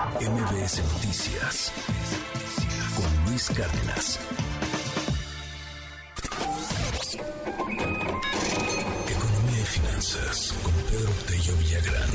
MBS 0.00 0.80
Noticias 0.94 1.70
con 2.96 3.04
Luis 3.28 3.50
Cárdenas. 3.50 4.18
Economía 9.10 9.60
y 9.60 9.68
finanzas 9.68 10.58
con 10.64 10.72
Pedro 10.88 11.12
Tello 11.28 11.52
Villagrán. 11.58 12.10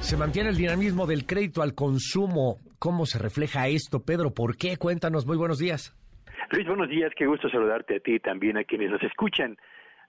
Se 0.00 0.16
mantiene 0.18 0.50
el 0.50 0.56
dinamismo 0.58 1.06
del 1.06 1.24
crédito 1.24 1.62
al 1.62 1.74
consumo. 1.74 2.58
¿Cómo 2.78 3.06
se 3.06 3.18
refleja 3.18 3.68
esto, 3.68 4.04
Pedro? 4.04 4.34
¿Por 4.34 4.58
qué? 4.58 4.76
Cuéntanos. 4.76 5.26
Muy 5.26 5.38
buenos 5.38 5.58
días. 5.58 5.96
Luis, 6.50 6.66
buenos 6.66 6.90
días. 6.90 7.10
Qué 7.16 7.24
gusto 7.24 7.48
saludarte 7.48 7.96
a 7.96 8.00
ti 8.00 8.16
y 8.16 8.20
también 8.20 8.58
a 8.58 8.64
quienes 8.64 8.90
nos 8.90 9.02
escuchan. 9.02 9.56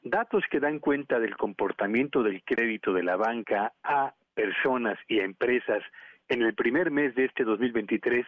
Datos 0.04 0.44
que 0.52 0.60
dan 0.60 0.80
cuenta 0.80 1.18
del 1.20 1.38
comportamiento 1.38 2.24
del 2.24 2.44
crédito 2.44 2.92
de 2.92 3.04
la 3.04 3.16
banca 3.16 3.72
a 3.84 4.14
personas 4.34 5.00
y 5.08 5.20
a 5.20 5.24
empresas 5.24 5.82
en 6.28 6.42
el 6.42 6.54
primer 6.56 6.92
mes 6.92 7.16
de 7.16 7.26
este 7.26 7.46
2023 7.46 8.26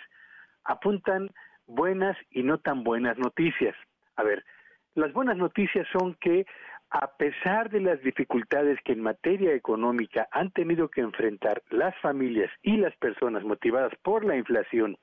apuntan 0.63 1.29
buenas 1.67 2.17
y 2.31 2.43
no 2.43 2.59
tan 2.59 2.83
buenas 2.83 3.17
noticias. 3.17 3.75
A 4.15 4.23
ver, 4.23 4.45
las 4.93 5.11
buenas 5.11 5.35
noticias 5.35 5.85
son 5.91 6.15
que 6.15 6.45
a 6.91 7.17
pesar 7.17 7.69
de 7.69 7.81
las 7.81 8.01
dificultades 8.01 8.79
que 8.85 8.93
en 8.93 9.01
materia 9.01 9.53
económica 9.53 10.29
han 10.31 10.51
tenido 10.51 10.87
que 10.87 11.01
enfrentar 11.01 11.61
las 11.71 11.93
familias 11.99 12.51
y 12.61 12.77
las 12.77 12.95
personas 12.95 13.43
motivadas 13.43 13.91
por 14.01 14.23
la 14.23 14.37
inflación 14.37 14.97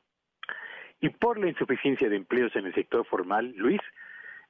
y 1.01 1.11
por 1.11 1.39
la 1.39 1.49
insuficiencia 1.49 2.09
de 2.09 2.17
empleos 2.17 2.57
en 2.57 2.65
el 2.65 2.75
sector 2.75 3.05
formal, 3.05 3.53
Luis, 3.57 3.81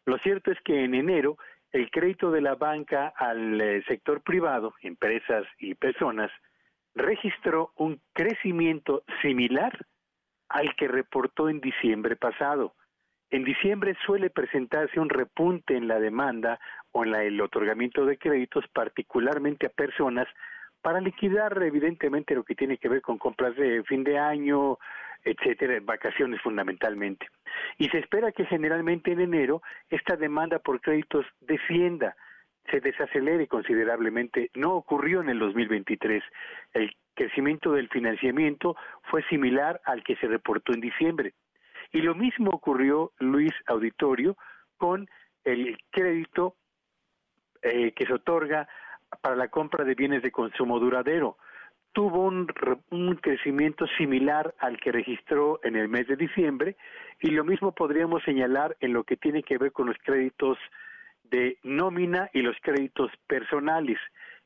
lo 0.04 0.18
cierto 0.18 0.52
es 0.52 0.60
que 0.60 0.84
en 0.84 0.94
enero 0.94 1.36
el 1.72 1.90
crédito 1.90 2.30
de 2.30 2.42
la 2.42 2.54
banca 2.54 3.12
al 3.16 3.60
eh, 3.60 3.82
sector 3.88 4.22
privado, 4.22 4.74
empresas 4.82 5.44
y 5.58 5.74
personas, 5.74 6.30
registró 6.94 7.72
un 7.76 8.00
crecimiento 8.12 9.02
similar 9.22 9.72
al 10.48 10.77
que 10.77 10.86
reportó 10.86 11.48
en 11.48 11.60
diciembre 11.60 12.16
pasado. 12.16 12.74
En 13.30 13.44
diciembre 13.44 13.97
suele 14.05 14.28
presentarse 14.28 15.00
un 15.00 15.08
repunte 15.08 15.74
en 15.74 15.88
la 15.88 15.98
demanda 15.98 16.60
o 16.91 17.05
en 17.05 17.14
el 17.14 17.41
otorgamiento 17.41 18.04
de 18.04 18.19
créditos, 18.19 18.66
particularmente 18.75 19.66
a 19.66 19.70
personas, 19.70 20.28
para 20.82 21.00
liquidar 21.00 21.62
evidentemente 21.62 22.34
lo 22.34 22.44
que 22.44 22.54
tiene 22.54 22.77
que 22.77 22.91
ver 22.91 23.00
con 23.00 23.16
compras 23.16 23.56
de 23.56 23.82
fin 23.84 24.04
de 24.04 24.19
año, 24.19 24.78
etcétera, 25.25 25.78
vacaciones 25.82 26.42
fundamentalmente. 26.42 27.27
Y 27.78 27.89
se 27.89 27.98
espera 27.98 28.33
que 28.33 28.47
generalmente 28.47 29.12
en 29.12 29.20
enero 29.20 29.62
esta 29.89 30.17
demanda 30.17 30.59
por 30.59 30.81
créditos 30.81 31.27
descienda, 31.41 32.17
se 32.70 32.81
desacelere 32.81 33.48
considerablemente. 33.48 34.51
No 34.55 34.75
ocurrió 34.75 35.20
en 35.20 35.31
el 35.31 35.39
2023. 35.39 36.23
El 36.75 36.97
crecimiento 37.15 37.73
del 37.73 37.89
financiamiento 37.89 38.77
fue 39.11 39.23
similar 39.25 39.81
al 39.84 40.03
que 40.05 40.17
se 40.17 40.27
reportó 40.27 40.73
en 40.73 40.81
diciembre. 40.81 41.34
Y 41.93 42.00
lo 42.00 42.15
mismo 42.15 42.50
ocurrió, 42.50 43.12
Luis 43.19 43.53
Auditorio, 43.67 44.37
con 44.77 45.09
el 45.45 45.77
crédito 45.91 46.56
eh, 47.61 47.93
que 47.93 48.06
se 48.06 48.15
otorga 48.15 48.69
para 49.20 49.37
la 49.37 49.48
compra 49.48 49.84
de 49.84 49.95
bienes 49.95 50.23
de 50.23 50.31
consumo 50.31 50.78
duradero 50.78 51.37
tuvo 51.92 52.24
un, 52.24 52.48
un, 52.90 53.16
crecimiento 53.16 53.86
similar 53.98 54.54
al 54.58 54.78
que 54.78 54.92
registró 54.92 55.60
en 55.62 55.76
el 55.76 55.88
mes 55.88 56.06
de 56.06 56.16
diciembre 56.16 56.76
y 57.20 57.30
lo 57.30 57.44
mismo 57.44 57.72
podríamos 57.72 58.22
señalar 58.24 58.76
en 58.80 58.92
lo 58.92 59.04
que 59.04 59.16
tiene 59.16 59.42
que 59.42 59.58
ver 59.58 59.72
con 59.72 59.86
los 59.86 59.96
créditos 59.98 60.58
de 61.24 61.58
nómina 61.62 62.30
y 62.32 62.42
los 62.42 62.56
créditos 62.60 63.10
personales. 63.26 63.98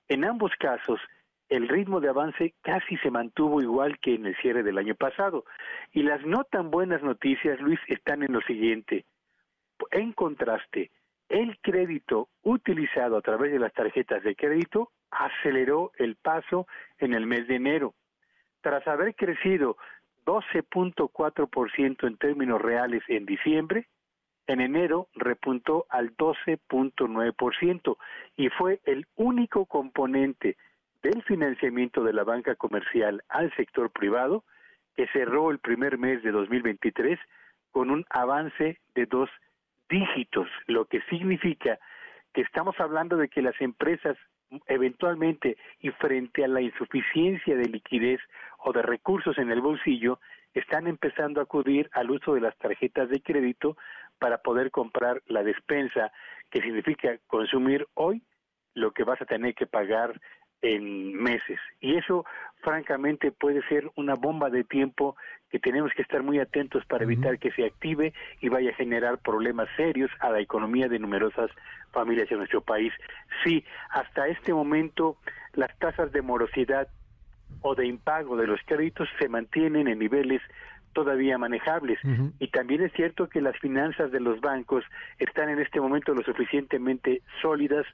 En 0.08 0.24
ambos 0.24 0.52
casos, 0.58 1.00
el 1.48 1.68
ritmo 1.68 2.00
de 2.00 2.08
avance 2.08 2.54
casi 2.62 2.96
se 2.98 3.10
mantuvo 3.10 3.62
igual 3.62 3.98
que 3.98 4.14
en 4.14 4.26
el 4.26 4.36
cierre 4.36 4.62
del 4.62 4.78
año 4.78 4.94
pasado. 4.94 5.44
Y 5.92 6.02
las 6.02 6.24
no 6.24 6.44
tan 6.44 6.70
buenas 6.70 7.02
noticias, 7.02 7.60
Luis, 7.60 7.78
están 7.88 8.22
en 8.22 8.32
lo 8.32 8.40
siguiente. 8.42 9.04
En 9.90 10.12
contraste, 10.12 10.90
el 11.28 11.58
crédito 11.60 12.28
utilizado 12.42 13.16
a 13.16 13.22
través 13.22 13.52
de 13.52 13.58
las 13.58 13.72
tarjetas 13.72 14.22
de 14.22 14.34
crédito 14.34 14.90
aceleró 15.10 15.92
el 15.98 16.16
paso 16.16 16.66
en 16.98 17.14
el 17.14 17.26
mes 17.26 17.46
de 17.48 17.56
enero. 17.56 17.94
Tras 18.60 18.86
haber 18.86 19.14
crecido 19.14 19.76
12.4% 20.24 22.06
en 22.06 22.16
términos 22.16 22.60
reales 22.60 23.02
en 23.08 23.26
diciembre, 23.26 23.86
en 24.46 24.60
enero 24.60 25.08
repuntó 25.14 25.86
al 25.88 26.16
12.9% 26.16 27.96
y 28.36 28.48
fue 28.50 28.80
el 28.84 29.06
único 29.16 29.66
componente 29.66 30.56
del 31.02 31.22
financiamiento 31.24 32.02
de 32.04 32.12
la 32.12 32.24
banca 32.24 32.54
comercial 32.54 33.22
al 33.28 33.54
sector 33.54 33.90
privado 33.90 34.44
que 34.96 35.06
cerró 35.08 35.50
el 35.50 35.58
primer 35.58 35.98
mes 35.98 36.22
de 36.22 36.32
2023 36.32 37.18
con 37.70 37.90
un 37.90 38.04
avance 38.10 38.78
de 38.94 39.06
dos 39.06 39.28
dígitos, 39.88 40.48
lo 40.66 40.86
que 40.86 41.02
significa 41.02 41.78
que 42.32 42.40
estamos 42.40 42.78
hablando 42.80 43.16
de 43.16 43.28
que 43.28 43.42
las 43.42 43.60
empresas 43.60 44.16
eventualmente 44.66 45.56
y 45.80 45.90
frente 45.90 46.44
a 46.44 46.48
la 46.48 46.60
insuficiencia 46.60 47.56
de 47.56 47.68
liquidez 47.68 48.20
o 48.58 48.72
de 48.72 48.82
recursos 48.82 49.38
en 49.38 49.50
el 49.50 49.60
bolsillo, 49.60 50.18
están 50.54 50.86
empezando 50.86 51.40
a 51.40 51.44
acudir 51.44 51.88
al 51.92 52.10
uso 52.10 52.34
de 52.34 52.40
las 52.40 52.56
tarjetas 52.58 53.08
de 53.10 53.20
crédito 53.20 53.76
para 54.18 54.38
poder 54.38 54.70
comprar 54.70 55.22
la 55.26 55.42
despensa, 55.42 56.12
que 56.50 56.62
significa 56.62 57.18
consumir 57.26 57.86
hoy 57.94 58.22
lo 58.74 58.92
que 58.92 59.04
vas 59.04 59.20
a 59.20 59.26
tener 59.26 59.54
que 59.54 59.66
pagar 59.66 60.20
en 60.62 61.14
meses. 61.14 61.58
Y 61.80 61.96
eso, 61.96 62.24
francamente, 62.62 63.32
puede 63.32 63.62
ser 63.68 63.90
una 63.96 64.14
bomba 64.14 64.50
de 64.50 64.64
tiempo 64.64 65.16
que 65.50 65.58
tenemos 65.58 65.92
que 65.92 66.02
estar 66.02 66.22
muy 66.22 66.38
atentos 66.38 66.84
para 66.86 67.04
evitar 67.04 67.38
que 67.38 67.52
se 67.52 67.64
active 67.64 68.12
y 68.40 68.48
vaya 68.48 68.70
a 68.70 68.74
generar 68.74 69.18
problemas 69.18 69.68
serios 69.76 70.10
a 70.20 70.30
la 70.30 70.40
economía 70.40 70.88
de 70.88 70.98
numerosas 70.98 71.50
familias 71.92 72.30
en 72.30 72.38
nuestro 72.38 72.60
país. 72.60 72.92
Sí, 73.44 73.64
hasta 73.90 74.28
este 74.28 74.52
momento 74.52 75.16
las 75.54 75.76
tasas 75.78 76.12
de 76.12 76.22
morosidad 76.22 76.88
o 77.60 77.74
de 77.74 77.86
impago 77.86 78.36
de 78.36 78.46
los 78.46 78.60
créditos 78.66 79.08
se 79.18 79.28
mantienen 79.28 79.88
en 79.88 79.98
niveles 79.98 80.42
todavía 80.92 81.36
manejables. 81.36 81.98
Y 82.38 82.48
también 82.48 82.82
es 82.82 82.92
cierto 82.94 83.28
que 83.28 83.42
las 83.42 83.56
finanzas 83.58 84.10
de 84.10 84.18
los 84.18 84.40
bancos 84.40 84.82
están 85.18 85.50
en 85.50 85.60
este 85.60 85.78
momento 85.78 86.14
lo 86.14 86.22
suficientemente 86.22 87.20
sólidas 87.42 87.86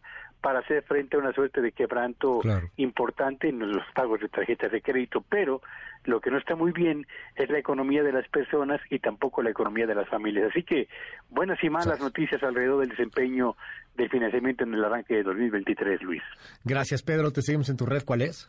para 0.43 0.59
hacer 0.59 0.83
frente 0.83 1.17
a 1.17 1.21
una 1.21 1.33
suerte 1.33 1.63
de 1.63 1.73
quebranto 1.73 2.41
importante 2.77 3.49
en 3.49 3.61
los 3.61 3.85
pagos 3.95 4.21
de 4.21 4.29
tarjetas 4.29 4.73
de 4.73 4.83
crédito, 4.83 5.25
pero 5.29 5.63
lo 6.05 6.21
que 6.21 6.31
no 6.31 6.39
está 6.39 6.57
muy 6.57 6.73
bien 6.73 7.07
es 7.37 7.49
la 7.49 7.59
economía 7.59 8.03
de 8.03 8.13
las 8.13 8.29
personas 8.29 8.81
y 8.91 8.99
tampoco 8.99 9.43
la 9.43 9.51
economía 9.51 9.87
de 9.87 9.95
las 9.95 10.09
familias. 10.09 10.51
Así 10.51 10.65
que 10.65 10.89
buenas 11.31 11.63
y 11.63 11.71
malas 11.71 12.01
noticias 12.01 12.43
alrededor 12.43 12.81
del 12.81 12.91
desempeño 12.91 13.57
del 13.97 14.11
financiamiento 14.11 14.65
en 14.65 14.75
el 14.75 14.85
arranque 14.85 15.15
de 15.15 15.23
2023, 15.23 16.03
Luis. 16.03 16.23
Gracias, 16.65 17.03
Pedro. 17.03 17.31
Te 17.31 17.41
seguimos 17.41 17.69
en 17.69 17.77
tu 17.77 17.87
red. 17.87 18.03
¿Cuál 18.05 18.23
es? 18.23 18.49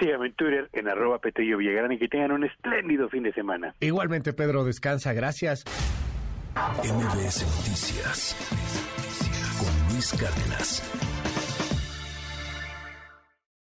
Síganme 0.00 0.26
en 0.26 0.32
Twitter 0.34 0.68
en 0.72 0.88
arroba 0.88 1.18
Petello 1.18 1.58
Villagrán 1.58 1.92
y 1.92 1.98
que 1.98 2.08
tengan 2.08 2.32
un 2.32 2.44
espléndido 2.44 3.08
fin 3.08 3.22
de 3.22 3.32
semana. 3.32 3.74
Igualmente, 3.80 4.32
Pedro, 4.32 4.64
descansa. 4.64 5.12
Gracias. 5.12 5.64
MBS 6.82 7.44
Noticias 7.44 8.34
Luis 9.98 10.12
Cárdenas. 10.12 10.80